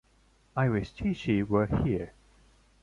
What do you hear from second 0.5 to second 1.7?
I wish Chee-Chee were